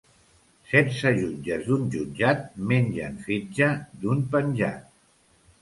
Setze 0.69 1.11
jutges 1.19 1.61
d’un 1.67 1.83
jutjat 1.93 2.39
mengen 2.69 3.15
fetge 3.25 3.69
d’un 4.01 4.19
penjat. 4.31 4.81